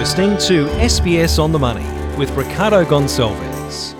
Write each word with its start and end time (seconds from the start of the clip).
listening 0.00 0.30
to 0.38 0.64
SBS 0.78 1.38
on 1.38 1.52
the 1.52 1.58
Money 1.58 1.84
with 2.16 2.30
Ricardo 2.30 2.86
Gonçalves. 2.86 3.94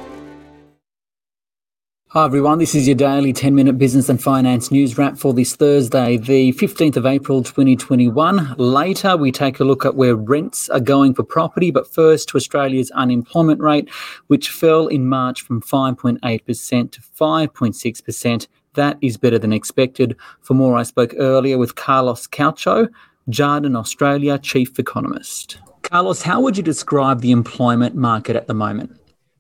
Hi 2.09 2.25
everyone, 2.25 2.59
this 2.59 2.75
is 2.75 2.89
your 2.89 2.95
daily 2.97 3.35
10 3.35 3.55
minute 3.55 3.77
business 3.77 4.09
and 4.09 4.19
finance 4.21 4.71
news 4.71 4.97
wrap 4.97 5.19
for 5.19 5.35
this 5.35 5.55
Thursday, 5.55 6.17
the 6.17 6.55
15th 6.55 6.97
of 6.97 7.05
April 7.05 7.43
2021. 7.43 8.55
Later, 8.57 9.15
we 9.19 9.31
take 9.31 9.61
a 9.61 9.65
look 9.65 9.85
at 9.85 9.95
where 9.95 10.17
rents 10.17 10.71
are 10.71 10.81
going 10.81 11.13
for 11.13 11.23
property, 11.23 11.71
but 11.71 11.87
first 11.87 12.31
to 12.31 12.39
Australia's 12.39 12.91
unemployment 12.93 13.61
rate, 13.61 13.91
which 14.29 14.49
fell 14.49 14.87
in 14.87 15.07
March 15.07 15.43
from 15.43 15.61
5.8% 15.61 16.93
to 16.93 17.01
5.6%. 17.03 18.47
That 18.73 18.97
is 19.03 19.19
better 19.19 19.39
than 19.39 19.53
expected. 19.53 20.17
For 20.41 20.55
more, 20.55 20.79
I 20.79 20.83
spoke 20.83 21.13
earlier 21.19 21.59
with 21.59 21.75
Carlos 21.75 22.27
Cacho, 22.27 22.89
Jarden 23.29 23.77
Australia 23.77 24.39
Chief 24.39 24.79
Economist. 24.79 25.59
Carlos, 25.91 26.23
how 26.23 26.41
would 26.41 26.57
you 26.57 26.63
describe 26.63 27.21
the 27.21 27.33
employment 27.33 27.97
market 27.97 28.37
at 28.37 28.47
the 28.47 28.55
moment? 28.55 28.97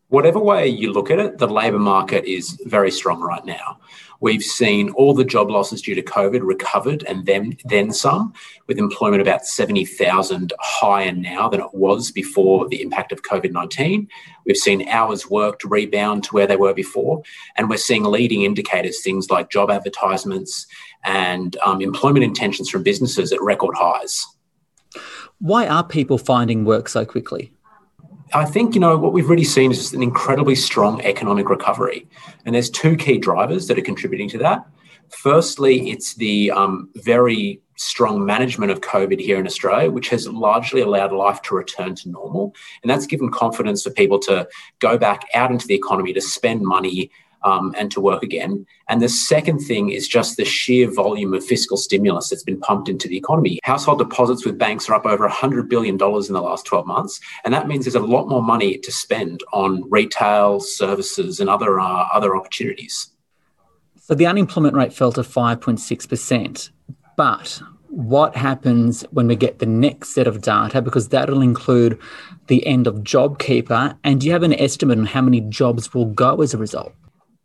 Whatever 0.09 0.41
way 0.41 0.67
you 0.67 0.93
look 0.93 1.09
at 1.09 1.21
it, 1.21 1.39
the 1.39 1.47
labour 1.47 1.79
market 1.79 2.25
is 2.25 2.61
very 2.67 2.91
strong 2.91 3.21
right 3.21 3.45
now. 3.45 3.79
We've 4.19 4.43
seen 4.43 4.91
all 4.91 5.15
the 5.15 5.25
job 5.25 5.49
losses 5.49 5.81
due 5.81 5.95
to 5.95 6.03
COVID 6.03 6.41
recovered 6.43 7.05
and 7.05 7.25
then 7.25 7.57
then 7.67 7.93
some, 7.93 8.35
with 8.67 8.79
employment 8.79 9.23
about 9.23 9.47
70,000 9.47 10.53
higher 10.59 11.13
now 11.13 11.49
than 11.49 11.61
it 11.61 11.73
was 11.73 12.11
before 12.11 12.69
the 12.69 12.83
impact 12.83 13.13
of 13.13 13.23
COVID 13.23 13.53
19. 13.53 14.09
We've 14.45 14.57
seen 14.57 14.89
hours 14.89 15.31
worked 15.31 15.63
rebound 15.63 16.25
to 16.25 16.35
where 16.35 16.49
they 16.49 16.57
were 16.57 16.75
before, 16.75 17.23
and 17.57 17.71
we're 17.71 17.77
seeing 17.77 18.03
leading 18.03 18.43
indicators, 18.43 19.03
things 19.03 19.31
like 19.31 19.51
job 19.51 19.71
advertisements 19.71 20.67
and 21.05 21.57
um, 21.65 21.81
employment 21.81 22.25
intentions 22.25 22.69
from 22.69 22.83
businesses 22.83 23.33
at 23.33 23.41
record 23.41 23.77
highs. 23.79 24.27
Why 25.41 25.67
are 25.67 25.83
people 25.83 26.19
finding 26.19 26.65
work 26.65 26.89
so 26.89 27.05
quickly? 27.05 27.53
I 28.33 28.45
think, 28.45 28.75
you 28.75 28.81
know, 28.81 28.97
what 28.97 29.13
we've 29.13 29.29
really 29.29 29.45
seen 29.45 29.73
is 29.73 29.93
an 29.93 30.03
incredibly 30.03 30.55
strong 30.55 31.01
economic 31.03 31.49
recovery. 31.49 32.07
And 32.45 32.55
there's 32.55 32.71
two 32.71 32.97
key 32.97 33.19
drivers 33.19 33.67
that 33.67 33.79
are 33.79 33.83
contributing 33.83 34.29
to 34.31 34.39
that. 34.39 34.67
Firstly, 35.09 35.91
it's 35.91 36.15
the 36.15 36.53
um, 36.53 36.91
very 36.97 37.61
strong 37.77 38.25
management 38.25 38.71
of 38.71 38.83
COVID 38.83 39.19
here 39.19 39.39
in 39.39 39.47
Australia, 39.47 39.91
which 39.91 40.11
has 40.11 40.29
largely 40.29 40.83
allowed 40.83 41.13
life 41.13 41.41
to 41.43 41.55
return 41.55 41.95
to 41.97 42.11
normal. 42.11 42.55
And 42.83 42.91
that's 42.91 43.07
given 43.07 43.31
confidence 43.31 43.83
for 43.83 43.91
people 43.91 44.19
to 44.21 44.47
go 44.79 44.99
back 44.99 45.27
out 45.35 45.51
into 45.51 45.67
the 45.67 45.75
economy 45.75 46.13
to 46.13 46.21
spend 46.21 46.61
money 46.63 47.11
um, 47.43 47.75
and 47.77 47.91
to 47.93 48.01
work 48.01 48.23
again. 48.23 48.67
And 48.89 49.01
the 49.01 49.09
second 49.09 49.61
thing 49.61 49.91
is 49.91 50.09
just 50.09 50.37
the 50.37 50.45
sheer 50.45 50.91
volume 50.91 51.35
of 51.35 51.45
fiscal 51.45 51.77
stimulus 51.77 52.29
that's 52.29 52.43
been 52.43 52.61
pumped 52.61 52.89
into 52.89 53.09
the 53.09 53.17
economy. 53.17 53.59
Household 53.65 53.99
deposits 53.99 54.45
with 54.45 54.59
banks 54.59 54.89
are 54.89 54.95
up 54.95 55.07
over 55.07 55.29
$100 55.29 55.69
billion 55.69 55.95
in 55.95 55.99
the 55.99 56.43
last 56.43 56.67
12 56.67 56.87
months. 56.87 57.21
And 57.45 57.55
that 57.55 57.69
means 57.69 57.85
there's 57.85 57.95
a 57.95 58.01
lot 58.01 58.29
more 58.29 58.43
money 58.43 58.79
to 58.79 58.93
spend 58.93 59.43
on 59.53 59.89
retail, 59.91 60.61
services, 60.61 61.41
and 61.41 61.49
other, 61.49 61.81
uh, 61.81 62.09
other 62.13 62.37
opportunities. 62.37 63.11
So 63.97 64.15
the 64.15 64.27
unemployment 64.27 64.75
rate 64.75 64.93
fell 64.93 65.13
to 65.13 65.23
5.6%. 65.23 66.71
But 67.17 67.63
what 67.91 68.37
happens 68.37 69.03
when 69.11 69.27
we 69.27 69.37
get 69.37 69.59
the 69.59 69.67
next 69.67 70.15
set 70.15 70.27
of 70.27 70.41
data 70.41 70.81
because 70.81 71.09
that'll 71.09 71.43
include 71.43 71.99
the 72.47 72.65
end 72.67 72.87
of 72.87 72.97
JobKeeper. 72.97 73.97
And 74.05 74.21
do 74.21 74.27
you 74.27 74.33
have 74.33 74.43
an 74.43 74.55
estimate 74.55 74.99
on 74.99 75.07
how 75.07 75.23
many 75.23 75.41
jobs 75.41 75.93
will 75.93 76.07
go 76.07 76.41
as 76.41 76.55
a 76.55 76.59
result? 76.59 76.93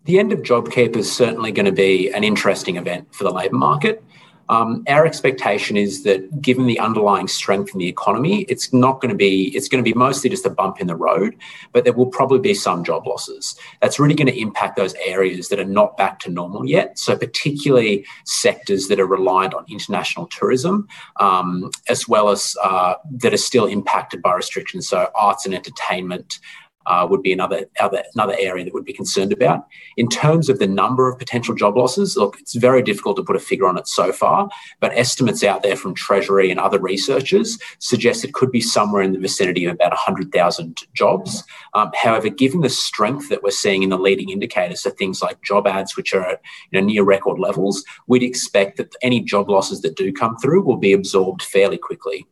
The 0.05 0.19
end 0.19 0.31
of 0.31 0.39
JobKeeper 0.39 0.97
is 0.97 1.11
certainly 1.11 1.51
going 1.51 1.65
to 1.65 1.71
be 1.71 2.11
an 2.11 2.23
interesting 2.23 2.77
event 2.77 3.13
for 3.13 3.23
the 3.23 3.31
labour 3.31 3.57
market. 3.57 4.03
Um, 4.49 4.83
our 4.87 5.07
expectation 5.07 5.75
is 5.75 6.03
that 6.03 6.39
given 6.39 6.67
the 6.67 6.79
underlying 6.79 7.27
strength 7.27 7.73
in 7.73 7.79
the 7.79 7.87
economy, 7.87 8.43
it's 8.43 8.71
not 8.71 9.01
going 9.01 9.09
to 9.09 9.15
be, 9.15 9.55
it's 9.55 9.67
going 9.67 9.83
to 9.83 9.89
be 9.89 9.97
mostly 9.97 10.29
just 10.29 10.45
a 10.45 10.51
bump 10.51 10.79
in 10.79 10.85
the 10.85 10.95
road, 10.95 11.35
but 11.71 11.83
there 11.83 11.94
will 11.94 12.05
probably 12.05 12.38
be 12.38 12.53
some 12.53 12.83
job 12.83 13.07
losses. 13.07 13.55
That's 13.81 13.99
really 13.99 14.13
going 14.13 14.27
to 14.27 14.39
impact 14.39 14.75
those 14.75 14.94
areas 15.03 15.49
that 15.49 15.59
are 15.59 15.65
not 15.65 15.97
back 15.97 16.19
to 16.19 16.29
normal 16.29 16.65
yet. 16.67 16.99
So, 16.99 17.17
particularly 17.17 18.05
sectors 18.25 18.88
that 18.89 18.99
are 18.99 19.07
reliant 19.07 19.55
on 19.55 19.65
international 19.67 20.27
tourism, 20.27 20.88
um, 21.19 21.71
as 21.89 22.07
well 22.07 22.29
as 22.29 22.55
uh, 22.63 22.95
that 23.13 23.33
are 23.33 23.38
still 23.38 23.65
impacted 23.65 24.21
by 24.21 24.35
restrictions. 24.35 24.88
So, 24.88 25.09
arts 25.15 25.47
and 25.47 25.55
entertainment, 25.55 26.39
uh, 26.85 27.07
would 27.09 27.22
be 27.22 27.34
another, 27.34 27.66
other, 27.79 28.03
another 28.13 28.35
area 28.40 28.63
that 28.63 28.73
would 28.73 28.85
be 28.85 28.94
concerned 28.94 29.34
about. 29.34 29.68
In 29.97 30.07
terms 30.09 30.50
of 30.50 30.59
the 30.59 30.68
number 30.68 31.09
of 31.09 31.18
potential 31.18 31.56
job 31.56 31.78
losses, 31.78 32.16
look, 32.16 32.40
it's 32.40 32.56
very 32.56 32.81
difficult 32.81 33.18
to 33.18 33.23
put 33.23 33.35
a 33.35 33.40
figure 33.40 33.68
on 33.68 33.78
it 33.78 33.88
so 33.88 34.12
far, 34.12 34.50
but 34.79 34.91
estimates 34.94 35.44
out 35.44 35.63
there 35.63 35.75
from 35.75 35.94
Treasury 35.94 36.51
and 36.51 36.59
other 36.59 36.79
researchers 36.79 37.57
suggest 37.79 38.24
it 38.24 38.34
could 38.34 38.51
be 38.51 38.62
somewhere 38.62 39.01
in 39.01 39.13
the 39.13 39.19
vicinity 39.19 39.66
of 39.66 39.74
about 39.74 39.91
100,000 39.91 40.81
jobs. 40.94 41.44
Um, 41.74 41.91
however, 41.95 42.29
given 42.29 42.62
the 42.62 42.69
strength 42.69 43.29
that 43.29 43.44
we're 43.44 43.51
seeing 43.51 43.84
in 43.84 43.90
the 43.90 43.97
leading 43.97 44.29
indicators, 44.29 44.81
so 44.81 44.90
things 44.91 45.22
like 45.22 45.41
job 45.41 45.68
ads, 45.68 45.97
which 45.97 46.13
are 46.13 46.40
you 46.72 46.79
know, 46.79 46.85
near 46.85 47.03
record 47.03 47.40
levels, 47.40 47.84
we'd 48.07 48.24
expect 48.24 48.78
that 48.78 48.95
any 49.01 49.22
job 49.22 49.50
losses 49.50 49.81
that 49.81 49.95
do 49.95 50.12
come 50.12 50.38
through 50.38 50.63
will 50.63 50.78
be 50.78 50.94
absorbed 50.94 51.41
fairly 51.41 51.78
quickly. 51.78 52.25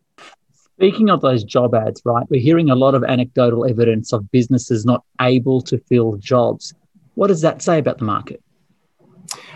Speaking 0.78 1.10
of 1.10 1.22
those 1.22 1.44
job 1.44 1.76
ads, 1.76 2.02
right, 2.04 2.26
we're 2.30 2.42
hearing 2.42 2.70
a 2.70 2.76
lot 2.76 2.96
of 2.96 3.04
anecdotal 3.04 3.66
evidence 3.66 4.12
of 4.12 4.32
businesses 4.32 4.86
not 4.86 5.04
able 5.22 5.62
to 5.62 5.78
fill 5.78 6.18
jobs. 6.18 6.74
What 7.14 7.28
does 7.28 7.42
that 7.42 7.62
say 7.62 7.78
about 7.78 8.00
the 8.00 8.06
market? 8.06 8.42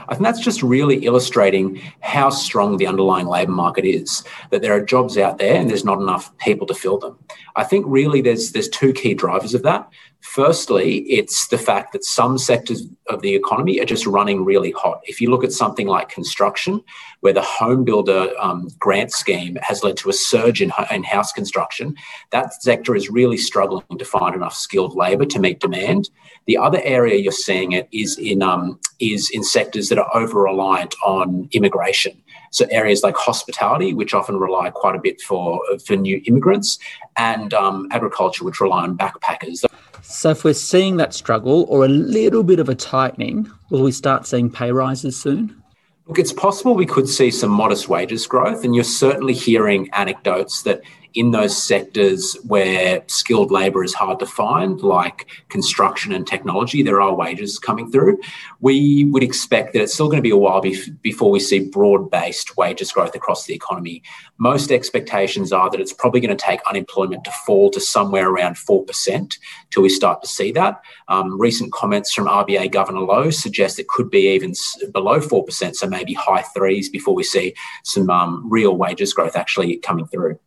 I 0.09 0.13
think 0.13 0.23
that's 0.23 0.39
just 0.39 0.63
really 0.63 1.05
illustrating 1.05 1.81
how 1.99 2.29
strong 2.29 2.77
the 2.77 2.87
underlying 2.87 3.27
labour 3.27 3.51
market 3.51 3.83
is. 3.83 4.23
That 4.51 4.61
there 4.61 4.73
are 4.73 4.83
jobs 4.83 5.17
out 5.17 5.37
there 5.37 5.55
and 5.55 5.69
there's 5.69 5.83
not 5.83 5.99
enough 5.99 6.35
people 6.37 6.65
to 6.67 6.73
fill 6.73 6.97
them. 6.97 7.17
I 7.55 7.63
think 7.63 7.85
really 7.87 8.21
there's 8.21 8.51
there's 8.51 8.69
two 8.69 8.93
key 8.93 9.13
drivers 9.13 9.53
of 9.53 9.63
that. 9.63 9.89
Firstly, 10.21 10.99
it's 11.09 11.47
the 11.47 11.57
fact 11.57 11.93
that 11.93 12.03
some 12.03 12.37
sectors 12.37 12.83
of 13.07 13.21
the 13.21 13.35
economy 13.35 13.79
are 13.79 13.85
just 13.85 14.05
running 14.05 14.43
really 14.43 14.71
hot. 14.71 15.01
If 15.03 15.21
you 15.21 15.29
look 15.29 15.43
at 15.43 15.51
something 15.51 15.87
like 15.87 16.09
construction, 16.09 16.83
where 17.21 17.33
the 17.33 17.41
home 17.41 17.83
builder 17.83 18.31
um, 18.39 18.69
grant 18.79 19.11
scheme 19.11 19.57
has 19.61 19.83
led 19.83 19.97
to 19.97 20.09
a 20.09 20.13
surge 20.13 20.61
in, 20.61 20.71
in 20.91 21.03
house 21.03 21.31
construction, 21.31 21.95
that 22.31 22.61
sector 22.61 22.95
is 22.95 23.09
really 23.09 23.37
struggling 23.37 23.97
to 23.97 24.05
find 24.05 24.35
enough 24.35 24.55
skilled 24.55 24.95
labour 24.95 25.25
to 25.25 25.39
meet 25.39 25.59
demand. 25.59 26.09
The 26.45 26.57
other 26.57 26.81
area 26.83 27.19
you're 27.19 27.31
seeing 27.31 27.71
it 27.71 27.87
is 27.91 28.17
in 28.17 28.41
um, 28.41 28.79
is 28.99 29.29
in 29.29 29.43
sectors 29.43 29.89
that 29.89 29.99
are 29.99 30.15
over 30.15 30.43
reliant 30.43 30.95
on 31.05 31.47
immigration. 31.51 32.21
So 32.51 32.65
areas 32.71 33.03
like 33.03 33.15
hospitality, 33.15 33.93
which 33.93 34.13
often 34.13 34.37
rely 34.37 34.69
quite 34.71 34.95
a 34.95 34.99
bit 34.99 35.21
for 35.21 35.61
for 35.85 35.95
new 35.95 36.21
immigrants, 36.25 36.79
and 37.15 37.53
um, 37.53 37.87
agriculture, 37.91 38.43
which 38.43 38.59
rely 38.59 38.83
on 38.83 38.97
backpackers. 38.97 39.63
So 40.09 40.29
if 40.29 40.45
we're 40.45 40.53
seeing 40.53 40.95
that 40.97 41.13
struggle 41.13 41.65
or 41.67 41.83
a 41.83 41.89
little 41.89 42.41
bit 42.41 42.59
of 42.59 42.69
a 42.69 42.75
tightening, 42.75 43.51
will 43.69 43.83
we 43.83 43.91
start 43.91 44.25
seeing 44.25 44.49
pay 44.49 44.71
rises 44.71 45.19
soon? 45.19 45.61
Look, 46.07 46.17
it's 46.17 46.31
possible 46.31 46.75
we 46.75 46.85
could 46.85 47.09
see 47.09 47.29
some 47.29 47.51
modest 47.51 47.89
wages 47.89 48.25
growth, 48.25 48.63
and 48.63 48.73
you're 48.73 48.85
certainly 48.85 49.33
hearing 49.33 49.89
anecdotes 49.91 50.61
that 50.61 50.81
in 51.17 51.31
those 51.31 51.57
sectors 51.57 52.35
where 52.45 53.01
skilled 53.07 53.49
labour 53.49 53.83
is 53.83 53.95
hard 53.95 54.19
to 54.19 54.25
find, 54.27 54.81
like 54.81 55.25
construction 55.49 56.13
and 56.13 56.27
technology, 56.27 56.83
there 56.83 57.01
are 57.01 57.15
wages 57.15 57.57
coming 57.57 57.91
through. 57.91 58.19
We 58.59 59.05
would 59.05 59.23
expect 59.23 59.73
that 59.73 59.81
it's 59.81 59.95
still 59.95 60.09
going 60.09 60.19
to 60.19 60.21
be 60.21 60.29
a 60.29 60.37
while 60.37 60.61
before 61.01 61.31
we 61.31 61.39
see 61.39 61.69
broad 61.69 62.11
based 62.11 62.55
wages 62.55 62.91
growth 62.91 63.15
across 63.15 63.45
the 63.45 63.55
economy. 63.55 64.03
Most 64.37 64.71
expectations 64.71 65.51
are 65.51 65.71
that 65.71 65.79
it's 65.79 65.91
probably 65.91 66.19
going 66.19 66.37
to 66.37 66.45
take 66.45 66.59
unemployment 66.69 67.23
to 67.23 67.31
fall 67.31 67.71
to 67.71 67.79
somewhere 67.79 68.29
around 68.29 68.55
4% 68.55 69.37
till 69.71 69.81
we 69.81 69.89
start 69.89 70.21
to 70.21 70.27
see 70.27 70.51
that. 70.51 70.81
Um, 71.07 71.41
recent 71.41 71.73
comments 71.73 72.13
from 72.13 72.27
RBA 72.27 72.71
Governor 72.71 73.01
Lowe 73.01 73.31
suggest 73.31 73.79
it 73.79 73.87
could 73.87 74.11
be 74.11 74.29
even 74.35 74.53
below 74.93 75.19
4%, 75.19 75.75
so 75.75 75.87
maybe 75.87 76.13
high 76.13 76.43
threes 76.43 76.89
before 76.89 77.15
we 77.15 77.23
see 77.23 77.55
some 77.83 78.07
um, 78.11 78.47
real 78.47 78.77
wages 78.77 79.13
growth 79.13 79.35
actually 79.35 79.77
coming 79.77 80.05
through. 80.05 80.37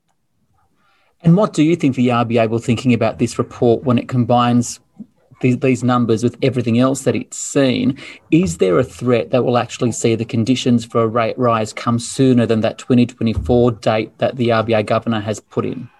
And 1.22 1.36
what 1.36 1.52
do 1.52 1.62
you 1.62 1.76
think 1.76 1.96
the 1.96 2.08
RBA 2.08 2.48
will 2.48 2.58
thinking 2.58 2.94
about 2.94 3.18
this 3.18 3.38
report 3.38 3.84
when 3.84 3.98
it 3.98 4.08
combines 4.08 4.80
these, 5.40 5.58
these 5.58 5.84
numbers 5.84 6.22
with 6.22 6.36
everything 6.42 6.78
else 6.78 7.02
that 7.02 7.14
it's 7.14 7.36
seen? 7.36 7.98
Is 8.30 8.58
there 8.58 8.78
a 8.78 8.84
threat 8.84 9.30
that 9.30 9.44
we'll 9.44 9.58
actually 9.58 9.92
see 9.92 10.14
the 10.14 10.24
conditions 10.24 10.84
for 10.84 11.02
a 11.02 11.06
rate 11.06 11.38
rise 11.38 11.72
come 11.72 11.98
sooner 11.98 12.46
than 12.46 12.60
that 12.60 12.78
2024 12.78 13.72
date 13.72 14.16
that 14.18 14.36
the 14.36 14.48
RBA 14.48 14.86
governor 14.86 15.20
has 15.20 15.40
put 15.40 15.66
in? 15.66 15.90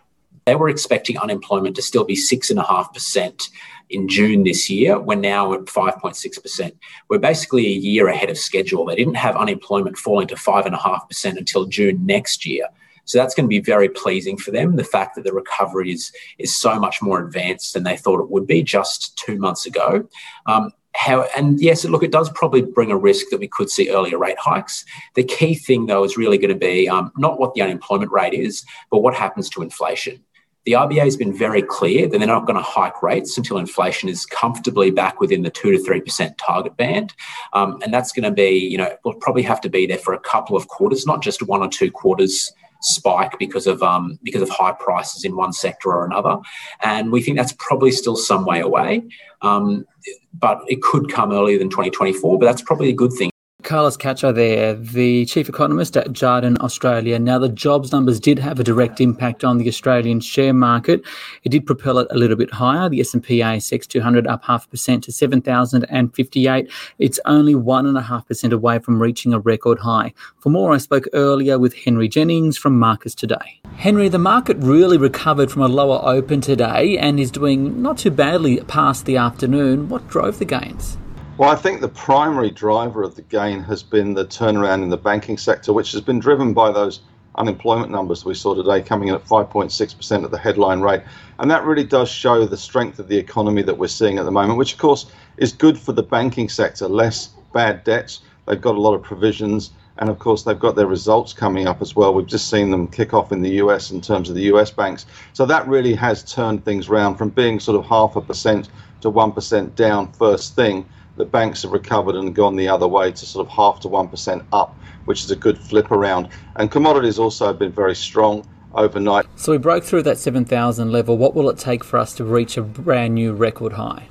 They 0.46 0.54
were 0.54 0.70
expecting 0.70 1.18
unemployment 1.18 1.76
to 1.76 1.82
still 1.82 2.04
be 2.04 2.16
6.5% 2.16 3.48
in 3.90 4.08
June 4.08 4.44
this 4.44 4.70
year. 4.70 4.98
We're 4.98 5.16
now 5.16 5.52
at 5.52 5.66
5.6%. 5.66 6.72
We're 7.08 7.18
basically 7.18 7.66
a 7.66 7.70
year 7.70 8.08
ahead 8.08 8.30
of 8.30 8.38
schedule. 8.38 8.86
They 8.86 8.96
didn't 8.96 9.14
have 9.14 9.36
unemployment 9.36 9.98
falling 9.98 10.28
to 10.28 10.34
5.5% 10.34 11.36
until 11.36 11.66
June 11.66 12.04
next 12.06 12.46
year. 12.46 12.66
So 13.10 13.18
that's 13.18 13.34
going 13.34 13.46
to 13.46 13.48
be 13.48 13.60
very 13.60 13.88
pleasing 13.88 14.36
for 14.36 14.52
them. 14.52 14.76
The 14.76 14.84
fact 14.84 15.16
that 15.16 15.24
the 15.24 15.32
recovery 15.32 15.90
is, 15.90 16.12
is 16.38 16.54
so 16.54 16.78
much 16.78 17.02
more 17.02 17.18
advanced 17.18 17.74
than 17.74 17.82
they 17.82 17.96
thought 17.96 18.20
it 18.20 18.30
would 18.30 18.46
be 18.46 18.62
just 18.62 19.18
two 19.18 19.36
months 19.36 19.66
ago. 19.66 20.08
Um, 20.46 20.70
how, 20.94 21.26
and 21.36 21.60
yes, 21.60 21.84
look, 21.84 22.04
it 22.04 22.12
does 22.12 22.30
probably 22.30 22.62
bring 22.62 22.92
a 22.92 22.96
risk 22.96 23.26
that 23.30 23.40
we 23.40 23.48
could 23.48 23.68
see 23.68 23.90
earlier 23.90 24.16
rate 24.16 24.38
hikes. 24.38 24.84
The 25.16 25.24
key 25.24 25.54
thing, 25.54 25.86
though, 25.86 26.04
is 26.04 26.16
really 26.16 26.38
going 26.38 26.52
to 26.52 26.58
be 26.58 26.88
um, 26.88 27.10
not 27.16 27.40
what 27.40 27.54
the 27.54 27.62
unemployment 27.62 28.12
rate 28.12 28.34
is, 28.34 28.64
but 28.92 28.98
what 28.98 29.14
happens 29.14 29.48
to 29.50 29.62
inflation. 29.62 30.22
the 30.66 30.72
RBA 30.72 31.02
has 31.02 31.16
been 31.16 31.36
very 31.36 31.62
clear 31.62 32.06
that 32.06 32.18
they're 32.18 32.26
not 32.28 32.46
going 32.46 32.58
to 32.58 32.62
hike 32.62 33.02
rates 33.02 33.36
until 33.38 33.58
inflation 33.58 34.08
is 34.08 34.26
comfortably 34.26 34.90
back 34.90 35.20
within 35.20 35.42
the 35.42 35.50
two 35.50 35.72
to 35.72 35.82
three 35.82 36.00
percent 36.00 36.38
target 36.38 36.76
band, 36.76 37.14
um, 37.54 37.78
and 37.82 37.92
that's 37.92 38.12
going 38.12 38.24
to 38.24 38.30
be, 38.30 38.50
you 38.50 38.78
know, 38.78 38.94
will 39.04 39.14
probably 39.14 39.42
have 39.42 39.60
to 39.62 39.68
be 39.68 39.86
there 39.86 39.98
for 39.98 40.12
a 40.12 40.20
couple 40.20 40.56
of 40.56 40.68
quarters, 40.68 41.06
not 41.06 41.22
just 41.22 41.42
one 41.42 41.62
or 41.62 41.68
two 41.68 41.90
quarters 41.90 42.52
spike 42.80 43.38
because 43.38 43.66
of 43.66 43.82
um, 43.82 44.18
because 44.22 44.42
of 44.42 44.48
high 44.48 44.72
prices 44.72 45.24
in 45.24 45.36
one 45.36 45.52
sector 45.52 45.90
or 45.90 46.04
another, 46.04 46.38
and 46.82 47.12
we 47.12 47.22
think 47.22 47.36
that's 47.36 47.54
probably 47.58 47.90
still 47.90 48.16
some 48.16 48.44
way 48.44 48.60
away. 48.60 49.02
Um, 49.42 49.86
but 50.34 50.62
it 50.68 50.82
could 50.82 51.10
come 51.10 51.32
earlier 51.32 51.58
than 51.58 51.70
2024, 51.70 52.38
but 52.38 52.46
that's 52.46 52.62
probably 52.62 52.88
a 52.88 52.94
good 52.94 53.12
thing. 53.12 53.30
Carlos 53.70 53.96
Cacho 53.96 54.34
there, 54.34 54.74
the 54.74 55.24
chief 55.26 55.48
economist 55.48 55.96
at 55.96 56.08
Jarden 56.08 56.58
Australia. 56.58 57.20
Now, 57.20 57.38
the 57.38 57.48
jobs 57.48 57.92
numbers 57.92 58.18
did 58.18 58.36
have 58.40 58.58
a 58.58 58.64
direct 58.64 59.00
impact 59.00 59.44
on 59.44 59.58
the 59.58 59.68
Australian 59.68 60.18
share 60.18 60.52
market. 60.52 61.04
It 61.44 61.50
did 61.50 61.66
propel 61.66 61.98
it 61.98 62.08
a 62.10 62.18
little 62.18 62.36
bit 62.36 62.52
higher. 62.52 62.88
The 62.88 63.00
S&P 63.00 63.38
ASX 63.38 63.86
200 63.86 64.26
up 64.26 64.42
half 64.42 64.68
percent 64.68 65.04
to 65.04 65.12
7,058. 65.12 66.68
It's 66.98 67.20
only 67.26 67.54
one 67.54 67.86
and 67.86 67.96
a 67.96 68.02
half 68.02 68.26
percent 68.26 68.52
away 68.52 68.80
from 68.80 69.00
reaching 69.00 69.32
a 69.32 69.38
record 69.38 69.78
high. 69.78 70.14
For 70.40 70.48
more, 70.48 70.72
I 70.72 70.78
spoke 70.78 71.06
earlier 71.12 71.56
with 71.56 71.74
Henry 71.74 72.08
Jennings 72.08 72.58
from 72.58 72.76
Marcus 72.76 73.14
Today. 73.14 73.60
Henry, 73.76 74.08
the 74.08 74.18
market 74.18 74.56
really 74.56 74.98
recovered 74.98 75.48
from 75.48 75.62
a 75.62 75.68
lower 75.68 76.00
open 76.02 76.40
today 76.40 76.98
and 76.98 77.20
is 77.20 77.30
doing 77.30 77.80
not 77.80 77.98
too 77.98 78.10
badly 78.10 78.58
past 78.62 79.04
the 79.04 79.16
afternoon. 79.16 79.88
What 79.88 80.08
drove 80.08 80.40
the 80.40 80.44
gains? 80.44 80.98
Well, 81.40 81.48
I 81.48 81.56
think 81.56 81.80
the 81.80 81.88
primary 81.88 82.50
driver 82.50 83.02
of 83.02 83.14
the 83.14 83.22
gain 83.22 83.62
has 83.62 83.82
been 83.82 84.12
the 84.12 84.26
turnaround 84.26 84.82
in 84.82 84.90
the 84.90 84.98
banking 84.98 85.38
sector, 85.38 85.72
which 85.72 85.90
has 85.92 86.02
been 86.02 86.18
driven 86.18 86.52
by 86.52 86.70
those 86.70 87.00
unemployment 87.36 87.90
numbers 87.90 88.26
we 88.26 88.34
saw 88.34 88.54
today 88.54 88.82
coming 88.82 89.08
in 89.08 89.14
at 89.14 89.24
5.6% 89.24 90.24
at 90.24 90.30
the 90.30 90.36
headline 90.36 90.82
rate. 90.82 91.00
And 91.38 91.50
that 91.50 91.64
really 91.64 91.82
does 91.82 92.10
show 92.10 92.44
the 92.44 92.58
strength 92.58 92.98
of 92.98 93.08
the 93.08 93.16
economy 93.16 93.62
that 93.62 93.78
we're 93.78 93.88
seeing 93.88 94.18
at 94.18 94.26
the 94.26 94.30
moment, 94.30 94.58
which, 94.58 94.74
of 94.74 94.78
course, 94.80 95.06
is 95.38 95.54
good 95.54 95.78
for 95.78 95.92
the 95.92 96.02
banking 96.02 96.50
sector. 96.50 96.86
Less 96.86 97.28
bad 97.54 97.84
debts, 97.84 98.20
they've 98.46 98.60
got 98.60 98.74
a 98.74 98.80
lot 98.82 98.92
of 98.92 99.02
provisions, 99.02 99.70
and 99.96 100.10
of 100.10 100.18
course, 100.18 100.42
they've 100.42 100.60
got 100.60 100.76
their 100.76 100.88
results 100.88 101.32
coming 101.32 101.66
up 101.66 101.80
as 101.80 101.96
well. 101.96 102.12
We've 102.12 102.26
just 102.26 102.50
seen 102.50 102.70
them 102.70 102.86
kick 102.86 103.14
off 103.14 103.32
in 103.32 103.40
the 103.40 103.52
US 103.62 103.92
in 103.92 104.02
terms 104.02 104.28
of 104.28 104.34
the 104.34 104.52
US 104.52 104.70
banks. 104.70 105.06
So 105.32 105.46
that 105.46 105.66
really 105.66 105.94
has 105.94 106.22
turned 106.22 106.66
things 106.66 106.90
around 106.90 107.16
from 107.16 107.30
being 107.30 107.60
sort 107.60 107.78
of 107.78 107.86
half 107.86 108.14
a 108.16 108.20
percent 108.20 108.68
to 109.00 109.10
1% 109.10 109.74
down 109.74 110.12
first 110.12 110.54
thing 110.54 110.84
the 111.16 111.24
banks 111.24 111.62
have 111.62 111.72
recovered 111.72 112.14
and 112.16 112.34
gone 112.34 112.56
the 112.56 112.68
other 112.68 112.88
way 112.88 113.12
to 113.12 113.26
sort 113.26 113.46
of 113.46 113.52
half 113.52 113.80
to 113.80 113.88
1% 113.88 114.44
up, 114.52 114.76
which 115.04 115.24
is 115.24 115.30
a 115.30 115.36
good 115.36 115.58
flip 115.58 115.90
around. 115.90 116.28
And 116.56 116.70
commodities 116.70 117.18
also 117.18 117.46
have 117.46 117.58
been 117.58 117.72
very 117.72 117.94
strong 117.94 118.46
overnight. 118.74 119.26
So 119.36 119.52
we 119.52 119.58
broke 119.58 119.84
through 119.84 120.02
that 120.04 120.18
7,000 120.18 120.90
level. 120.90 121.16
What 121.16 121.34
will 121.34 121.50
it 121.50 121.58
take 121.58 121.84
for 121.84 121.98
us 121.98 122.14
to 122.14 122.24
reach 122.24 122.56
a 122.56 122.62
brand 122.62 123.14
new 123.14 123.32
record 123.32 123.72
high? 123.72 124.08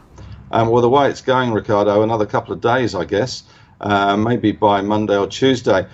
Um, 0.51 0.69
well, 0.69 0.81
the 0.81 0.89
way 0.89 1.09
it's 1.09 1.21
going, 1.21 1.51
Ricardo, 1.51 2.01
another 2.01 2.25
couple 2.25 2.53
of 2.53 2.61
days, 2.61 2.95
I 2.95 3.05
guess, 3.05 3.43
uh, 3.81 4.17
maybe 4.17 4.51
by 4.51 4.81
Monday 4.81 5.17
or 5.17 5.27
Tuesday. 5.27 5.87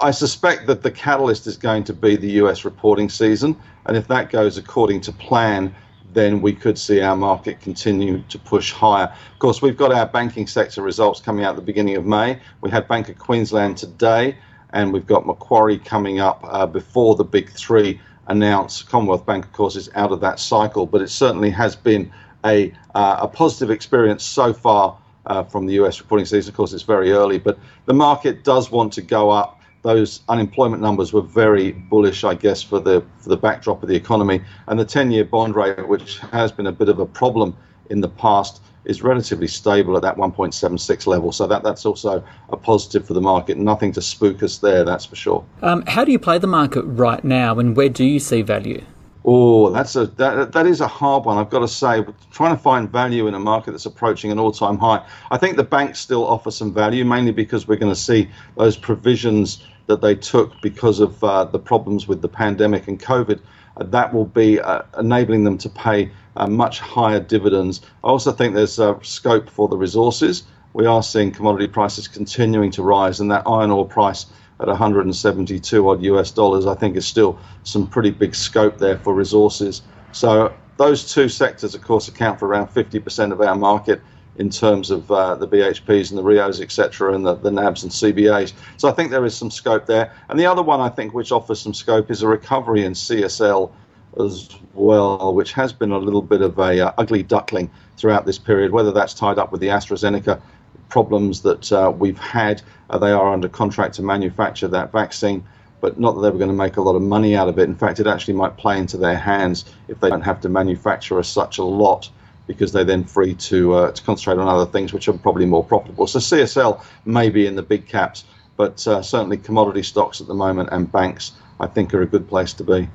I 0.00 0.10
suspect 0.10 0.66
that 0.68 0.82
the 0.82 0.90
catalyst 0.90 1.46
is 1.46 1.56
going 1.56 1.84
to 1.84 1.92
be 1.92 2.16
the 2.16 2.30
US 2.42 2.64
reporting 2.64 3.08
season. 3.08 3.56
And 3.86 3.96
if 3.96 4.06
that 4.08 4.30
goes 4.30 4.58
according 4.58 5.00
to 5.02 5.12
plan, 5.12 5.74
then 6.12 6.40
we 6.40 6.52
could 6.52 6.78
see 6.78 7.00
our 7.00 7.16
market 7.16 7.60
continue 7.60 8.22
to 8.28 8.38
push 8.38 8.72
higher. 8.72 9.12
Of 9.32 9.38
course, 9.38 9.62
we've 9.62 9.76
got 9.76 9.92
our 9.92 10.06
banking 10.06 10.46
sector 10.46 10.82
results 10.82 11.20
coming 11.20 11.44
out 11.44 11.50
at 11.50 11.56
the 11.56 11.62
beginning 11.62 11.96
of 11.96 12.04
May. 12.04 12.38
We 12.60 12.70
had 12.70 12.88
Bank 12.88 13.08
of 13.08 13.18
Queensland 13.18 13.76
today, 13.76 14.36
and 14.70 14.92
we've 14.92 15.06
got 15.06 15.26
Macquarie 15.26 15.78
coming 15.78 16.20
up 16.20 16.40
uh, 16.44 16.66
before 16.66 17.14
the 17.14 17.24
big 17.24 17.50
three 17.50 18.00
announce. 18.28 18.82
Commonwealth 18.82 19.26
Bank, 19.26 19.44
of 19.44 19.52
course, 19.52 19.76
is 19.76 19.90
out 19.94 20.12
of 20.12 20.20
that 20.20 20.38
cycle, 20.38 20.86
but 20.86 21.00
it 21.02 21.08
certainly 21.08 21.50
has 21.50 21.74
been 21.76 22.12
a, 22.44 22.72
uh, 22.94 23.18
a 23.20 23.28
positive 23.28 23.70
experience 23.70 24.24
so 24.24 24.52
far 24.52 24.98
uh, 25.26 25.42
from 25.44 25.66
the 25.66 25.74
US 25.74 26.00
reporting 26.00 26.26
season. 26.26 26.50
Of 26.50 26.56
course, 26.56 26.72
it's 26.72 26.82
very 26.82 27.12
early, 27.12 27.38
but 27.38 27.58
the 27.86 27.94
market 27.94 28.44
does 28.44 28.70
want 28.70 28.92
to 28.94 29.02
go 29.02 29.30
up 29.30 29.61
those 29.82 30.20
unemployment 30.28 30.80
numbers 30.80 31.12
were 31.12 31.22
very 31.22 31.72
bullish, 31.72 32.24
I 32.24 32.34
guess, 32.34 32.62
for 32.62 32.80
the 32.80 33.04
for 33.18 33.28
the 33.28 33.36
backdrop 33.36 33.82
of 33.82 33.88
the 33.88 33.96
economy. 33.96 34.40
And 34.68 34.78
the 34.78 34.84
10-year 34.84 35.24
bond 35.24 35.54
rate, 35.54 35.88
which 35.88 36.18
has 36.18 36.52
been 36.52 36.66
a 36.66 36.72
bit 36.72 36.88
of 36.88 36.98
a 36.98 37.06
problem 37.06 37.56
in 37.90 38.00
the 38.00 38.08
past, 38.08 38.62
is 38.84 39.02
relatively 39.02 39.48
stable 39.48 39.96
at 39.96 40.02
that 40.02 40.16
1.76 40.16 41.06
level. 41.06 41.32
So 41.32 41.46
that 41.46 41.62
that's 41.62 41.84
also 41.84 42.24
a 42.48 42.56
positive 42.56 43.06
for 43.06 43.14
the 43.14 43.20
market. 43.20 43.58
Nothing 43.58 43.92
to 43.92 44.02
spook 44.02 44.42
us 44.42 44.58
there, 44.58 44.84
that's 44.84 45.04
for 45.04 45.16
sure. 45.16 45.44
Um, 45.62 45.84
how 45.86 46.04
do 46.04 46.12
you 46.12 46.18
play 46.18 46.38
the 46.38 46.46
market 46.46 46.82
right 46.82 47.22
now, 47.24 47.58
and 47.58 47.76
where 47.76 47.88
do 47.88 48.04
you 48.04 48.20
see 48.20 48.42
value? 48.42 48.84
Oh, 49.24 49.70
that's 49.70 49.94
a 49.94 50.06
that, 50.06 50.50
that 50.52 50.66
is 50.66 50.80
a 50.80 50.88
hard 50.88 51.24
one. 51.24 51.38
I've 51.38 51.50
got 51.50 51.60
to 51.60 51.68
say, 51.68 52.04
trying 52.32 52.56
to 52.56 52.60
find 52.60 52.90
value 52.90 53.28
in 53.28 53.34
a 53.34 53.38
market 53.38 53.70
that's 53.70 53.86
approaching 53.86 54.32
an 54.32 54.38
all-time 54.38 54.78
high. 54.78 55.06
I 55.30 55.38
think 55.38 55.56
the 55.56 55.64
banks 55.64 56.00
still 56.00 56.26
offer 56.26 56.50
some 56.50 56.74
value, 56.74 57.04
mainly 57.04 57.30
because 57.30 57.68
we're 57.68 57.76
going 57.76 57.92
to 57.92 58.00
see 58.00 58.28
those 58.56 58.76
provisions 58.76 59.64
that 59.86 60.00
they 60.00 60.14
took 60.14 60.60
because 60.60 61.00
of 61.00 61.22
uh, 61.24 61.44
the 61.44 61.58
problems 61.58 62.08
with 62.08 62.22
the 62.22 62.28
pandemic 62.28 62.88
and 62.88 63.00
COVID. 63.00 63.40
Uh, 63.76 63.84
that 63.84 64.12
will 64.12 64.26
be 64.26 64.60
uh, 64.60 64.82
enabling 64.98 65.44
them 65.44 65.58
to 65.58 65.68
pay 65.68 66.10
uh, 66.36 66.46
much 66.46 66.80
higher 66.80 67.20
dividends. 67.20 67.80
I 68.04 68.08
also 68.08 68.32
think 68.32 68.54
there's 68.54 68.78
uh, 68.78 68.98
scope 69.02 69.48
for 69.48 69.68
the 69.68 69.76
resources. 69.76 70.44
We 70.74 70.86
are 70.86 71.02
seeing 71.02 71.32
commodity 71.32 71.68
prices 71.68 72.08
continuing 72.08 72.70
to 72.72 72.82
rise, 72.82 73.20
and 73.20 73.30
that 73.30 73.42
iron 73.46 73.70
ore 73.70 73.86
price 73.86 74.26
at 74.60 74.68
172 74.68 75.88
odd 75.88 76.02
US 76.02 76.30
dollars, 76.30 76.66
I 76.66 76.74
think 76.74 76.96
is 76.96 77.06
still 77.06 77.38
some 77.64 77.86
pretty 77.86 78.10
big 78.10 78.34
scope 78.34 78.78
there 78.78 78.98
for 78.98 79.12
resources. 79.12 79.82
So 80.12 80.54
those 80.76 81.12
two 81.12 81.28
sectors, 81.28 81.74
of 81.74 81.82
course, 81.82 82.08
account 82.08 82.38
for 82.38 82.46
around 82.46 82.68
50% 82.68 83.32
of 83.32 83.40
our 83.40 83.56
market 83.56 84.00
in 84.36 84.48
terms 84.48 84.90
of 84.90 85.10
uh, 85.10 85.34
the 85.34 85.46
BHPs 85.46 86.10
and 86.10 86.18
the 86.18 86.22
Rios, 86.22 86.60
etc., 86.60 87.14
and 87.14 87.26
the, 87.26 87.34
the 87.34 87.50
NABs 87.50 87.82
and 87.82 87.92
CBAs. 87.92 88.52
So 88.78 88.88
I 88.88 88.92
think 88.92 89.10
there 89.10 89.24
is 89.24 89.36
some 89.36 89.50
scope 89.50 89.86
there. 89.86 90.12
And 90.28 90.38
the 90.38 90.46
other 90.46 90.62
one 90.62 90.80
I 90.80 90.88
think 90.88 91.12
which 91.12 91.32
offers 91.32 91.60
some 91.60 91.74
scope 91.74 92.10
is 92.10 92.22
a 92.22 92.28
recovery 92.28 92.84
in 92.84 92.92
CSL 92.92 93.70
as 94.18 94.48
well, 94.74 95.34
which 95.34 95.52
has 95.52 95.72
been 95.72 95.90
a 95.90 95.98
little 95.98 96.22
bit 96.22 96.42
of 96.42 96.58
a 96.58 96.86
uh, 96.86 96.92
ugly 96.98 97.22
duckling 97.22 97.70
throughout 97.96 98.26
this 98.26 98.38
period. 98.38 98.72
Whether 98.72 98.92
that's 98.92 99.14
tied 99.14 99.38
up 99.38 99.52
with 99.52 99.60
the 99.60 99.68
AstraZeneca 99.68 100.40
problems 100.88 101.42
that 101.42 101.72
uh, 101.72 101.92
we've 101.94 102.18
had, 102.18 102.62
uh, 102.90 102.98
they 102.98 103.10
are 103.10 103.32
under 103.32 103.48
contract 103.48 103.94
to 103.94 104.02
manufacture 104.02 104.68
that 104.68 104.92
vaccine. 104.92 105.44
But 105.80 105.98
not 105.98 106.12
that 106.12 106.20
they 106.20 106.30
were 106.30 106.38
going 106.38 106.50
to 106.50 106.56
make 106.56 106.76
a 106.76 106.82
lot 106.82 106.94
of 106.94 107.02
money 107.02 107.34
out 107.34 107.48
of 107.48 107.58
it. 107.58 107.64
In 107.64 107.74
fact, 107.74 107.98
it 107.98 108.06
actually 108.06 108.34
might 108.34 108.56
play 108.56 108.78
into 108.78 108.96
their 108.96 109.16
hands 109.16 109.64
if 109.88 109.98
they 109.98 110.10
don't 110.10 110.22
have 110.22 110.40
to 110.42 110.48
manufacture 110.48 111.20
such 111.24 111.58
a 111.58 111.64
lot 111.64 112.08
because 112.52 112.72
they're 112.72 112.84
then 112.84 113.04
free 113.04 113.34
to 113.34 113.74
uh, 113.74 113.92
to 113.92 114.02
concentrate 114.02 114.40
on 114.40 114.48
other 114.48 114.70
things 114.70 114.92
which 114.92 115.08
are 115.08 115.12
probably 115.14 115.46
more 115.46 115.64
profitable. 115.64 116.06
So 116.06 116.18
CSL 116.18 116.82
may 117.04 117.30
be 117.30 117.46
in 117.46 117.56
the 117.56 117.62
big 117.62 117.86
caps, 117.86 118.24
but 118.56 118.86
uh, 118.86 119.02
certainly 119.02 119.36
commodity 119.36 119.82
stocks 119.82 120.20
at 120.20 120.26
the 120.26 120.34
moment 120.34 120.68
and 120.72 120.90
banks 120.90 121.32
I 121.60 121.66
think 121.66 121.94
are 121.94 122.02
a 122.02 122.06
good 122.06 122.28
place 122.28 122.52
to 122.54 122.64
be. 122.64 122.88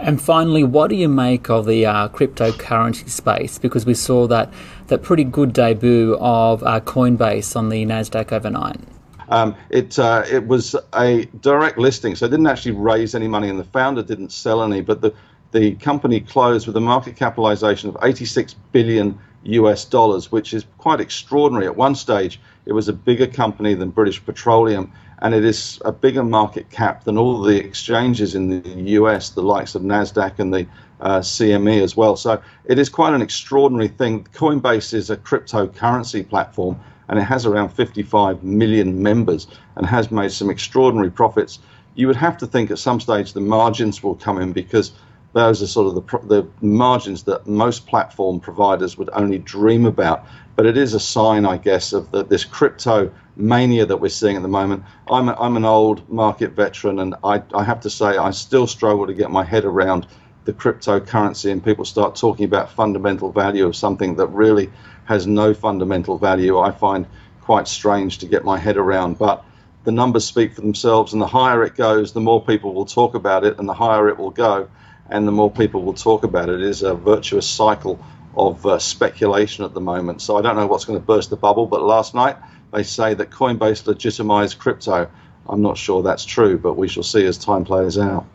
And 0.00 0.20
finally, 0.20 0.64
what 0.64 0.90
do 0.90 0.96
you 0.96 1.08
make 1.08 1.48
of 1.48 1.66
the 1.66 1.86
uh, 1.86 2.08
cryptocurrency 2.08 3.08
space? 3.08 3.58
Because 3.58 3.86
we 3.86 3.94
saw 3.94 4.26
that 4.26 4.52
that 4.88 5.02
pretty 5.02 5.24
good 5.24 5.52
debut 5.52 6.16
of 6.20 6.62
uh, 6.62 6.80
Coinbase 6.80 7.56
on 7.56 7.68
the 7.68 7.86
Nasdaq 7.86 8.32
overnight. 8.32 8.80
Um, 9.28 9.54
it 9.70 9.98
uh, 9.98 10.24
it 10.30 10.46
was 10.46 10.74
a 10.94 11.26
direct 11.40 11.78
listing, 11.78 12.16
so 12.16 12.26
it 12.26 12.30
didn't 12.30 12.48
actually 12.48 12.72
raise 12.72 13.14
any 13.14 13.28
money, 13.28 13.48
and 13.48 13.58
the 13.58 13.64
founder 13.64 14.02
didn't 14.02 14.32
sell 14.32 14.62
any. 14.62 14.80
But 14.80 15.00
the 15.00 15.14
the 15.54 15.76
company 15.76 16.18
closed 16.18 16.66
with 16.66 16.76
a 16.76 16.80
market 16.80 17.14
capitalization 17.14 17.88
of 17.88 17.96
86 18.02 18.54
billion 18.72 19.16
US 19.44 19.84
dollars, 19.84 20.32
which 20.32 20.52
is 20.52 20.66
quite 20.78 21.00
extraordinary. 21.00 21.66
At 21.66 21.76
one 21.76 21.94
stage, 21.94 22.40
it 22.66 22.72
was 22.72 22.88
a 22.88 22.92
bigger 22.92 23.28
company 23.28 23.74
than 23.74 23.90
British 23.90 24.24
Petroleum, 24.24 24.90
and 25.20 25.32
it 25.32 25.44
is 25.44 25.80
a 25.84 25.92
bigger 25.92 26.24
market 26.24 26.70
cap 26.70 27.04
than 27.04 27.16
all 27.16 27.40
the 27.40 27.56
exchanges 27.56 28.34
in 28.34 28.48
the 28.48 28.68
US, 28.98 29.30
the 29.30 29.42
likes 29.42 29.76
of 29.76 29.82
NASDAQ 29.82 30.40
and 30.40 30.52
the 30.52 30.66
uh, 31.00 31.20
CME 31.20 31.82
as 31.82 31.96
well. 31.96 32.16
So 32.16 32.42
it 32.64 32.80
is 32.80 32.88
quite 32.88 33.14
an 33.14 33.22
extraordinary 33.22 33.88
thing. 33.88 34.26
Coinbase 34.34 34.92
is 34.92 35.08
a 35.08 35.16
cryptocurrency 35.16 36.28
platform, 36.28 36.80
and 37.08 37.16
it 37.16 37.22
has 37.22 37.46
around 37.46 37.68
55 37.68 38.42
million 38.42 39.00
members 39.04 39.46
and 39.76 39.86
has 39.86 40.10
made 40.10 40.32
some 40.32 40.50
extraordinary 40.50 41.12
profits. 41.12 41.60
You 41.94 42.08
would 42.08 42.16
have 42.16 42.36
to 42.38 42.46
think 42.48 42.72
at 42.72 42.80
some 42.80 42.98
stage 42.98 43.34
the 43.34 43.40
margins 43.40 44.02
will 44.02 44.16
come 44.16 44.40
in 44.40 44.52
because 44.52 44.90
those 45.34 45.60
are 45.60 45.66
sort 45.66 45.88
of 45.88 45.94
the, 45.94 46.18
the 46.28 46.48
margins 46.64 47.24
that 47.24 47.46
most 47.46 47.86
platform 47.86 48.38
providers 48.38 48.96
would 48.96 49.10
only 49.12 49.38
dream 49.38 49.84
about. 49.84 50.24
But 50.54 50.64
it 50.64 50.76
is 50.76 50.94
a 50.94 51.00
sign, 51.00 51.44
I 51.44 51.56
guess, 51.58 51.92
of 51.92 52.12
the, 52.12 52.24
this 52.24 52.44
crypto 52.44 53.12
mania 53.36 53.84
that 53.84 53.96
we're 53.96 54.10
seeing 54.10 54.36
at 54.36 54.42
the 54.42 54.48
moment. 54.48 54.84
I'm, 55.10 55.28
a, 55.28 55.34
I'm 55.34 55.56
an 55.56 55.64
old 55.64 56.08
market 56.08 56.52
veteran, 56.52 57.00
and 57.00 57.16
I, 57.24 57.42
I 57.52 57.64
have 57.64 57.80
to 57.80 57.90
say, 57.90 58.16
I 58.16 58.30
still 58.30 58.68
struggle 58.68 59.08
to 59.08 59.12
get 59.12 59.32
my 59.32 59.42
head 59.42 59.64
around 59.64 60.06
the 60.44 60.52
cryptocurrency, 60.52 61.50
and 61.50 61.64
people 61.64 61.84
start 61.84 62.14
talking 62.14 62.44
about 62.44 62.70
fundamental 62.70 63.32
value 63.32 63.66
of 63.66 63.74
something 63.74 64.14
that 64.14 64.28
really 64.28 64.70
has 65.06 65.26
no 65.26 65.52
fundamental 65.52 66.16
value. 66.16 66.60
I 66.60 66.70
find 66.70 67.06
quite 67.40 67.66
strange 67.66 68.18
to 68.18 68.26
get 68.26 68.44
my 68.44 68.56
head 68.56 68.76
around. 68.76 69.18
But 69.18 69.44
the 69.82 69.90
numbers 69.90 70.24
speak 70.24 70.54
for 70.54 70.60
themselves, 70.60 71.12
and 71.12 71.20
the 71.20 71.26
higher 71.26 71.64
it 71.64 71.74
goes, 71.74 72.12
the 72.12 72.20
more 72.20 72.40
people 72.40 72.72
will 72.72 72.86
talk 72.86 73.16
about 73.16 73.44
it, 73.44 73.58
and 73.58 73.68
the 73.68 73.74
higher 73.74 74.08
it 74.08 74.16
will 74.16 74.30
go 74.30 74.68
and 75.10 75.26
the 75.26 75.32
more 75.32 75.50
people 75.50 75.82
will 75.82 75.94
talk 75.94 76.24
about 76.24 76.48
it. 76.48 76.60
It 76.60 76.68
is 76.68 76.82
a 76.82 76.94
virtuous 76.94 77.48
cycle 77.48 77.98
of 78.36 78.64
uh, 78.66 78.78
speculation 78.78 79.64
at 79.64 79.74
the 79.74 79.80
moment. 79.80 80.20
So 80.20 80.36
I 80.36 80.42
don't 80.42 80.56
know 80.56 80.66
what's 80.66 80.84
going 80.84 80.98
to 80.98 81.04
burst 81.04 81.30
the 81.30 81.36
bubble, 81.36 81.66
but 81.66 81.82
last 81.82 82.14
night 82.14 82.36
they 82.72 82.82
say 82.82 83.14
that 83.14 83.30
Coinbase 83.30 83.86
legitimized 83.86 84.58
crypto. 84.58 85.08
I'm 85.48 85.62
not 85.62 85.76
sure 85.76 86.02
that's 86.02 86.24
true, 86.24 86.58
but 86.58 86.74
we 86.74 86.88
shall 86.88 87.02
see 87.02 87.24
as 87.26 87.38
time 87.38 87.64
plays 87.64 87.98
out. 87.98 88.26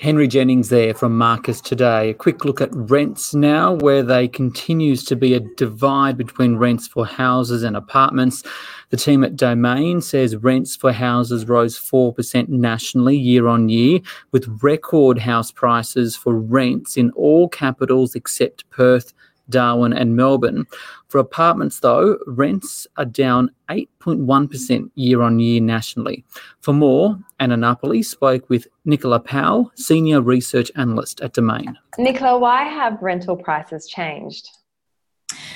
Henry 0.00 0.26
Jennings 0.26 0.70
there 0.70 0.92
from 0.92 1.16
Marcus 1.16 1.60
today. 1.60 2.10
A 2.10 2.14
quick 2.14 2.44
look 2.44 2.60
at 2.60 2.74
rents 2.74 3.32
now, 3.32 3.74
where 3.74 4.02
there 4.02 4.26
continues 4.26 5.04
to 5.04 5.14
be 5.14 5.34
a 5.34 5.40
divide 5.40 6.16
between 6.18 6.56
rents 6.56 6.88
for 6.88 7.06
houses 7.06 7.62
and 7.62 7.76
apartments. 7.76 8.42
The 8.90 8.96
team 8.96 9.22
at 9.22 9.36
Domain 9.36 10.00
says 10.00 10.36
rents 10.36 10.74
for 10.74 10.90
houses 10.90 11.48
rose 11.48 11.78
4% 11.78 12.48
nationally 12.48 13.16
year 13.16 13.46
on 13.46 13.68
year, 13.68 14.00
with 14.32 14.58
record 14.62 15.16
house 15.18 15.52
prices 15.52 16.16
for 16.16 16.34
rents 16.34 16.96
in 16.96 17.12
all 17.12 17.48
capitals 17.48 18.16
except 18.16 18.68
Perth, 18.70 19.12
Darwin, 19.50 19.92
and 19.92 20.16
Melbourne. 20.16 20.66
For 21.08 21.18
apartments, 21.18 21.80
though, 21.80 22.18
rents 22.26 22.86
are 22.96 23.04
down 23.04 23.50
8.1% 23.70 24.90
year 24.94 25.22
on 25.22 25.38
year 25.38 25.60
nationally. 25.60 26.24
For 26.60 26.72
more, 26.72 27.18
Anna 27.40 27.56
Napoli 27.56 28.02
spoke 28.02 28.48
with 28.48 28.66
Nicola 28.84 29.20
Powell, 29.20 29.70
Senior 29.76 30.20
Research 30.20 30.70
Analyst 30.76 31.20
at 31.20 31.32
Domain. 31.32 31.78
Nicola, 31.98 32.38
why 32.38 32.64
have 32.64 33.02
rental 33.02 33.36
prices 33.36 33.86
changed? 33.86 34.50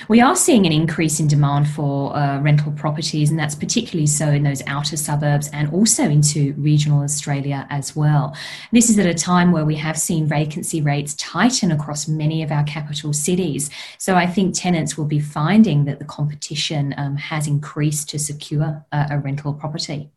We 0.09 0.23
are 0.23 0.35
seeing 0.35 0.65
an 0.65 0.73
increase 0.73 1.21
in 1.21 1.29
demand 1.29 1.69
for 1.69 2.17
uh, 2.17 2.41
rental 2.41 2.73
properties, 2.73 3.29
and 3.29 3.39
that's 3.39 3.55
particularly 3.55 4.07
so 4.07 4.29
in 4.29 4.43
those 4.43 4.63
outer 4.67 4.97
suburbs 4.97 5.51
and 5.53 5.71
also 5.71 6.05
into 6.05 6.55
regional 6.55 7.03
Australia 7.03 7.67
as 7.69 7.95
well. 7.95 8.35
This 8.73 8.89
is 8.89 8.99
at 8.99 9.05
a 9.05 9.13
time 9.13 9.53
where 9.53 9.67
we 9.67 9.77
have 9.77 9.99
seen 9.99 10.27
vacancy 10.27 10.81
rates 10.81 11.13
tighten 11.15 11.71
across 11.71 12.09
many 12.09 12.43
of 12.43 12.51
our 12.51 12.65
capital 12.65 13.13
cities. 13.13 13.69
So 13.99 14.15
I 14.15 14.27
think 14.27 14.55
tenants 14.55 14.97
will 14.97 15.05
be 15.05 15.21
finding 15.21 15.85
that 15.85 15.99
the 15.99 16.07
competition 16.07 16.95
um, 16.97 17.17
has 17.17 17.47
increased 17.47 18.09
to 18.11 18.19
secure 18.19 18.87
a, 18.91 19.09
a 19.11 19.19
rental 19.19 19.53
property. 19.53 20.11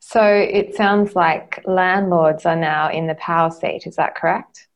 So 0.00 0.24
it 0.24 0.74
sounds 0.74 1.14
like 1.14 1.62
landlords 1.66 2.46
are 2.46 2.56
now 2.56 2.90
in 2.90 3.06
the 3.06 3.14
power 3.14 3.50
seat, 3.50 3.86
is 3.86 3.94
that 3.94 4.16
correct? 4.16 4.66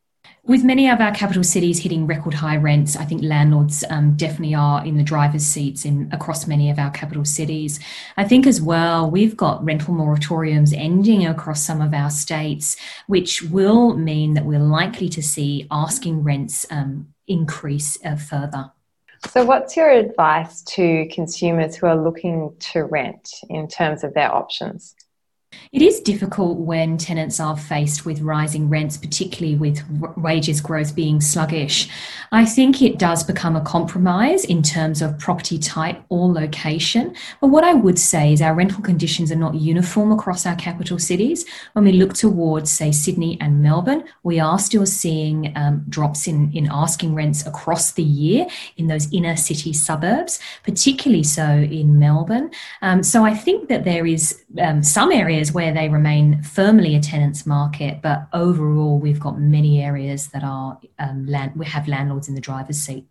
With 0.46 0.62
many 0.62 0.90
of 0.90 1.00
our 1.00 1.10
capital 1.10 1.42
cities 1.42 1.78
hitting 1.78 2.06
record 2.06 2.34
high 2.34 2.58
rents, 2.58 2.96
I 2.96 3.06
think 3.06 3.22
landlords 3.22 3.82
um, 3.88 4.14
definitely 4.14 4.54
are 4.54 4.84
in 4.84 4.98
the 4.98 5.02
driver's 5.02 5.46
seats 5.46 5.86
in 5.86 6.10
across 6.12 6.46
many 6.46 6.68
of 6.68 6.78
our 6.78 6.90
capital 6.90 7.24
cities. 7.24 7.80
I 8.18 8.24
think 8.24 8.46
as 8.46 8.60
well, 8.60 9.10
we've 9.10 9.38
got 9.38 9.64
rental 9.64 9.94
moratoriums 9.94 10.76
ending 10.76 11.26
across 11.26 11.62
some 11.62 11.80
of 11.80 11.94
our 11.94 12.10
states, 12.10 12.76
which 13.06 13.40
will 13.40 13.96
mean 13.96 14.34
that 14.34 14.44
we're 14.44 14.58
likely 14.58 15.08
to 15.10 15.22
see 15.22 15.66
asking 15.70 16.22
rents 16.24 16.66
um, 16.70 17.14
increase 17.26 17.96
uh, 18.04 18.16
further. 18.16 18.70
So, 19.30 19.46
what's 19.46 19.78
your 19.78 19.88
advice 19.88 20.60
to 20.74 21.08
consumers 21.10 21.74
who 21.74 21.86
are 21.86 21.96
looking 21.96 22.54
to 22.72 22.84
rent 22.84 23.30
in 23.48 23.66
terms 23.66 24.04
of 24.04 24.12
their 24.12 24.30
options? 24.30 24.94
It 25.73 25.82
is 25.82 26.00
difficult 26.00 26.58
when 26.58 26.99
tenants 26.99 27.40
are 27.40 27.56
faced 27.56 28.06
with 28.06 28.20
rising 28.20 28.68
rents, 28.68 28.96
particularly 28.96 29.56
with 29.56 29.82
wages 30.16 30.61
growth 30.61 30.94
being 30.94 31.20
sluggish. 31.20 31.88
I 32.30 32.44
think 32.44 32.80
it 32.80 32.99
does 32.99 33.25
become 33.25 33.56
a 33.56 33.61
compromise 33.61 34.44
in 34.44 34.62
terms 34.62 35.02
of 35.02 35.18
property 35.18 35.58
type 35.58 36.02
or 36.08 36.32
location. 36.32 37.14
But 37.40 37.49
what 37.49 37.64
I 37.64 37.75
would 37.75 37.99
say 37.99 38.32
is 38.32 38.40
our 38.40 38.54
rental 38.54 38.82
conditions 38.82 39.32
are 39.32 39.37
not 39.37 39.54
uniform 39.54 40.12
across 40.12 40.46
our 40.46 40.56
capital 40.56 40.99
cities. 40.99 41.44
When 41.73 41.84
we 41.84 41.92
look 41.92 42.14
towards, 42.14 42.70
say, 42.70 42.92
Sydney 42.92 43.38
and 43.40 43.62
Melbourne, 43.62 44.04
we 44.23 44.40
are 44.40 44.58
still 44.58 44.87
seeing 44.87 45.52
um, 45.56 45.84
drops 45.88 46.26
in, 46.26 46.52
in 46.52 46.68
asking 46.70 47.14
rents 47.14 47.46
across 47.46 47.92
the 47.92 48.02
year 48.02 48.46
in 48.76 48.87
those 48.87 49.12
inner 49.12 49.37
city 49.37 49.73
suburbs, 49.73 50.38
particularly 50.62 51.25
so 51.25 51.44
in 51.44 51.99
Melbourne. 51.99 52.50
Um, 52.82 53.02
so 53.02 53.25
I 53.25 53.34
think 53.34 53.68
that 53.68 53.84
there 53.84 54.06
is 54.06 54.44
um, 54.61 54.82
some 54.82 55.11
areas 55.44 55.52
where 55.52 55.74
they 55.74 55.88
remain 55.88 56.42
firmly 56.42 56.94
a 56.96 57.00
tenants 57.00 57.44
market, 57.44 58.00
but 58.02 58.26
overall 58.32 58.98
we've 58.98 59.20
got 59.20 59.38
many 59.38 59.82
areas 59.82 60.28
that 60.28 60.42
are 60.42 60.78
um, 60.98 61.26
land, 61.26 61.52
we 61.56 61.66
have 61.66 61.86
landlords 61.86 62.28
in 62.28 62.34
the 62.34 62.40
driver's 62.40 62.78
seat. 62.78 63.06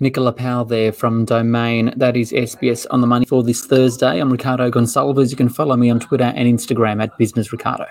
Nicola 0.00 0.32
Powell 0.32 0.64
there 0.64 0.92
from 0.92 1.24
Domain. 1.24 1.94
That 1.96 2.16
is 2.16 2.32
SBS 2.32 2.86
on 2.90 3.00
the 3.00 3.06
money 3.06 3.24
for 3.24 3.42
this 3.42 3.64
Thursday. 3.64 4.20
I'm 4.20 4.30
Ricardo 4.30 4.70
Gonçalves. 4.70 5.30
You 5.30 5.36
can 5.36 5.48
follow 5.48 5.76
me 5.76 5.88
on 5.88 6.00
Twitter 6.00 6.32
and 6.36 6.48
Instagram 6.48 7.02
at 7.02 7.16
Business 7.16 7.52
Ricardo. 7.52 7.86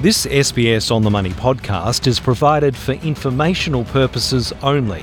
This 0.00 0.26
SBS 0.26 0.90
on 0.90 1.02
the 1.02 1.10
Money 1.10 1.30
podcast 1.30 2.06
is 2.06 2.20
provided 2.20 2.76
for 2.76 2.92
informational 2.92 3.84
purposes 3.84 4.52
only. 4.62 5.02